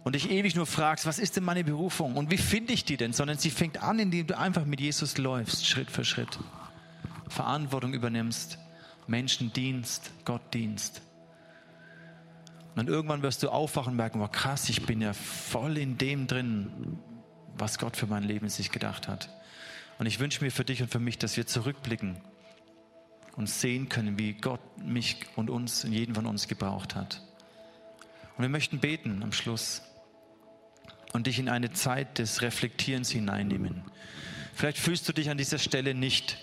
[0.05, 2.97] und dich ewig nur fragst, was ist denn meine Berufung und wie finde ich die
[2.97, 6.39] denn, sondern sie fängt an, indem du einfach mit Jesus läufst, Schritt für Schritt.
[7.29, 8.59] Verantwortung übernimmst,
[9.07, 11.03] Menschen dienst, Gott dienst.
[12.75, 16.27] Und irgendwann wirst du aufwachen und merken, wow, krass, ich bin ja voll in dem
[16.27, 16.99] drin,
[17.59, 19.29] was Gott für mein Leben sich gedacht hat.
[19.99, 22.17] Und ich wünsche mir für dich und für mich, dass wir zurückblicken
[23.37, 27.23] und sehen können, wie Gott mich und uns, jeden von uns gebraucht hat.
[28.37, 29.83] Und wir möchten beten am Schluss
[31.13, 33.83] und dich in eine Zeit des Reflektierens hineinnehmen.
[34.55, 36.39] Vielleicht fühlst du dich an dieser Stelle nicht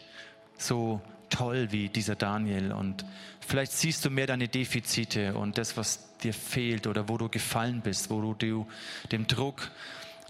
[0.58, 3.06] so toll wie dieser Daniel und
[3.40, 7.82] vielleicht siehst du mehr deine Defizite und das, was dir fehlt oder wo du gefallen
[7.82, 8.68] bist, wo du
[9.12, 9.72] dem Druck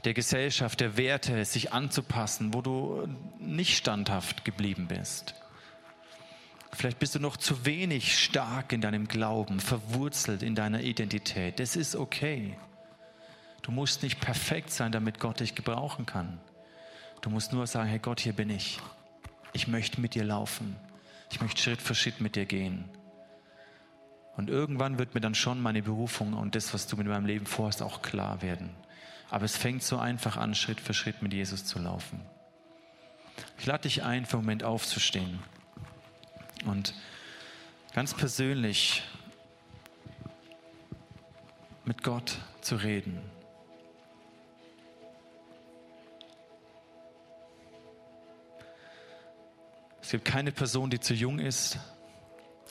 [0.05, 3.07] der Gesellschaft, der Werte, sich anzupassen, wo du
[3.39, 5.35] nicht standhaft geblieben bist.
[6.75, 11.59] Vielleicht bist du noch zu wenig stark in deinem Glauben, verwurzelt in deiner Identität.
[11.59, 12.57] Das ist okay.
[13.61, 16.39] Du musst nicht perfekt sein, damit Gott dich gebrauchen kann.
[17.21, 18.79] Du musst nur sagen, hey Gott, hier bin ich.
[19.53, 20.75] Ich möchte mit dir laufen.
[21.31, 22.89] Ich möchte Schritt für Schritt mit dir gehen.
[24.35, 27.45] Und irgendwann wird mir dann schon meine Berufung und das, was du mit meinem Leben
[27.45, 28.71] vorhast, auch klar werden.
[29.29, 32.19] Aber es fängt so einfach an, Schritt für Schritt mit Jesus zu laufen.
[33.59, 35.39] Ich lade dich ein, für einen Moment aufzustehen
[36.65, 36.93] und
[37.93, 39.03] ganz persönlich
[41.85, 43.19] mit Gott zu reden.
[50.01, 51.77] Es gibt keine Person, die zu jung ist,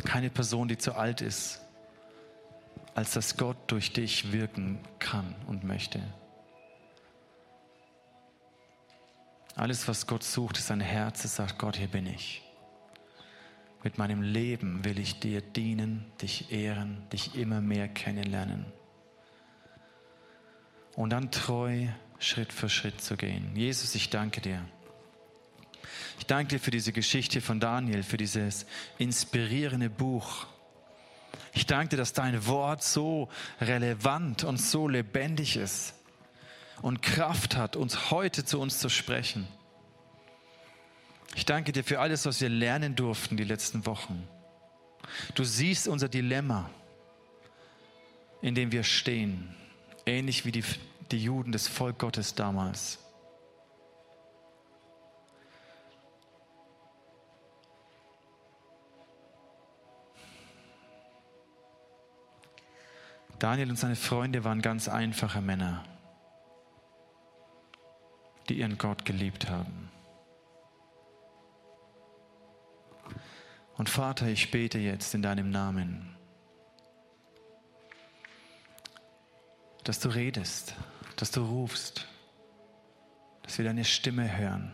[0.05, 1.61] keine Person, die zu alt ist,
[2.95, 6.01] als dass Gott durch dich wirken kann und möchte.
[9.55, 12.43] Alles, was Gott sucht, ist ein Herz, das sagt, Gott, hier bin ich.
[13.85, 18.67] Mit meinem Leben will ich dir dienen, dich ehren, dich immer mehr kennenlernen.
[20.95, 23.57] Und dann treu Schritt für Schritt zu gehen.
[23.57, 24.65] Jesus, ich danke dir.
[26.19, 28.67] Ich danke dir für diese Geschichte von Daniel, für dieses
[28.99, 30.47] inspirierende Buch.
[31.53, 33.29] Ich danke dir, dass dein Wort so
[33.61, 35.95] relevant und so lebendig ist
[36.81, 39.49] und Kraft hat, uns heute zu uns zu sprechen.
[41.35, 44.29] Ich danke dir für alles, was wir lernen durften die letzten Wochen.
[45.35, 46.71] Du siehst unser Dilemma,
[48.43, 49.55] in dem wir stehen,
[50.05, 50.65] ähnlich wie die,
[51.11, 52.99] die Juden, das Volk Gottes damals.
[63.39, 65.85] Daniel und seine Freunde waren ganz einfache Männer,
[68.49, 69.91] die ihren Gott geliebt haben.
[73.83, 76.15] Und Vater, ich bete jetzt in deinem Namen,
[79.83, 80.77] dass du redest,
[81.17, 82.07] dass du rufst,
[83.43, 84.73] dass wir deine Stimme hören.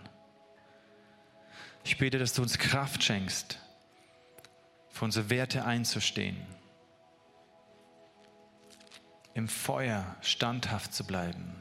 [1.84, 3.58] Ich bete, dass du uns Kraft schenkst,
[4.90, 6.36] für unsere Werte einzustehen,
[9.32, 11.56] im Feuer standhaft zu bleiben,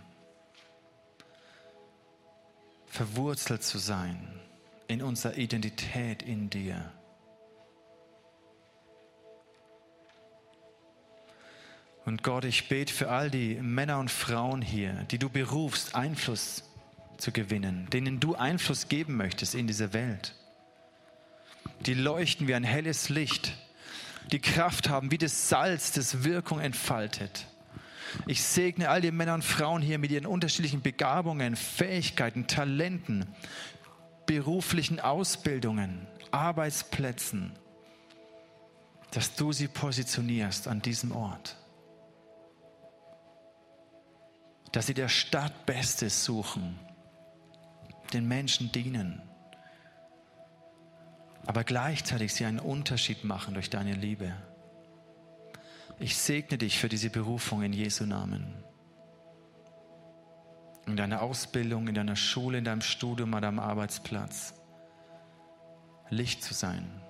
[2.87, 4.37] verwurzelt zu sein
[4.89, 6.91] in unserer Identität in dir.
[12.07, 16.63] Und Gott, ich bete für all die Männer und Frauen hier, die du berufst, Einfluss
[17.17, 20.33] zu gewinnen, denen du Einfluss geben möchtest in dieser Welt.
[21.81, 23.57] Die leuchten wie ein helles Licht,
[24.31, 27.45] die Kraft haben wie das Salz, das Wirkung entfaltet.
[28.25, 33.25] Ich segne all die Männer und Frauen hier mit ihren unterschiedlichen Begabungen, Fähigkeiten, Talenten,
[34.25, 37.51] beruflichen Ausbildungen, Arbeitsplätzen,
[39.11, 41.57] dass du sie positionierst an diesem Ort.
[44.77, 46.77] Dass sie der Stadt Bestes suchen,
[48.13, 49.23] den Menschen dienen,
[51.47, 54.31] aber gleichzeitig sie einen Unterschied machen durch deine Liebe.
[55.97, 58.53] Ich segne dich für diese Berufung in Jesu Namen.
[60.85, 64.53] In deiner Ausbildung, in deiner Schule, in deinem Studium, an deinem Arbeitsplatz.
[66.11, 67.01] Licht zu sein.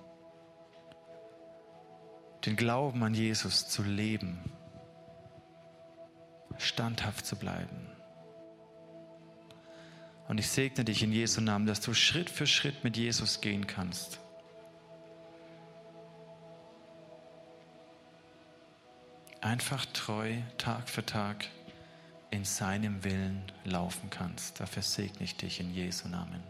[2.46, 4.57] Den Glauben an Jesus zu leben.
[6.58, 7.88] Standhaft zu bleiben.
[10.28, 13.66] Und ich segne dich in Jesu Namen, dass du Schritt für Schritt mit Jesus gehen
[13.66, 14.20] kannst.
[19.40, 21.46] Einfach treu, Tag für Tag
[22.30, 24.60] in seinem Willen laufen kannst.
[24.60, 26.42] Dafür segne ich dich in Jesu Namen.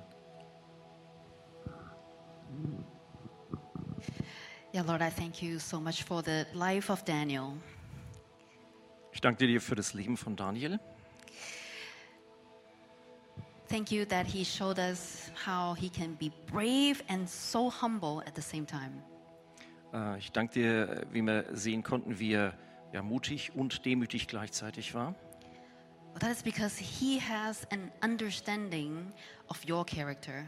[4.74, 7.54] Yeah, Lord, I thank you so much for the life of Daniel.
[9.18, 10.78] Ich danke dir für das Leben von Daniel.
[13.68, 18.36] Thank you that he showed us how he can be brave and so humble at
[18.36, 19.02] the same time.
[19.92, 22.54] Äh, Ich danke dir, wie wir sehen konnten, wie er
[22.92, 25.16] ja, mutig und demütig gleichzeitig war.
[26.12, 29.12] But that is because he has an understanding
[29.48, 30.44] of your character.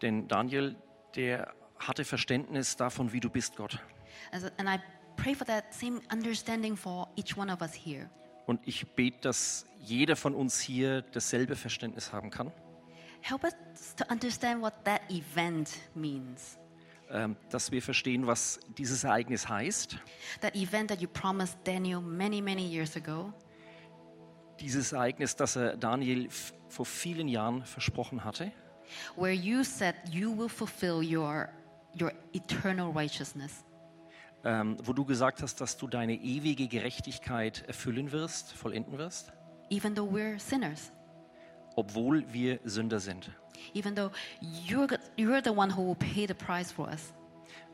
[0.00, 0.76] Denn Daniel,
[1.16, 3.80] der hatte Verständnis davon, wie du bist, Gott.
[4.30, 4.78] And so- and I
[5.16, 8.08] pray for that same understanding for each one of us here.
[8.46, 12.52] Und ich bete, dass jeder von uns hier dasselbe Verständnis haben kann.
[13.22, 13.54] Help us
[13.96, 16.58] to understand what that event means.
[17.10, 19.98] ähm, dass wir verstehen, was dieses Ereignis heißt.
[20.40, 23.32] That event that you promised Daniel many, many years ago.
[24.60, 26.28] Dieses Ereignis, das er Daniel
[26.68, 28.52] vor vielen Jahren versprochen hatte.
[29.16, 31.48] where you said you will fulfill your,
[31.98, 33.64] your eternal righteousness.
[34.44, 39.32] Ähm, wo du gesagt hast, dass du deine ewige Gerechtigkeit erfüllen wirst, vollenden wirst,
[39.70, 40.92] Even though we're sinners,
[41.76, 43.30] obwohl wir Sünder sind.
[43.72, 44.10] even though
[44.68, 47.14] you're, you're the one who will pay the price for us.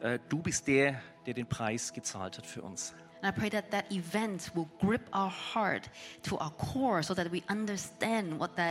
[0.01, 2.95] Äh, du bist der, der den Preis gezahlt hat für uns.
[3.23, 5.91] And I pray that that event will grip our heart
[6.23, 8.68] to our core so that we understand what that